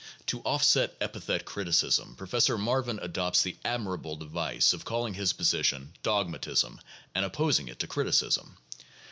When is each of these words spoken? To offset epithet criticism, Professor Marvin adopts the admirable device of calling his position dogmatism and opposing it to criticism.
To 0.25 0.39
offset 0.41 0.95
epithet 0.99 1.45
criticism, 1.45 2.15
Professor 2.15 2.57
Marvin 2.57 2.97
adopts 3.03 3.43
the 3.43 3.55
admirable 3.63 4.15
device 4.15 4.73
of 4.73 4.83
calling 4.83 5.13
his 5.13 5.31
position 5.31 5.93
dogmatism 6.01 6.81
and 7.13 7.23
opposing 7.23 7.67
it 7.67 7.77
to 7.81 7.85
criticism. 7.87 8.57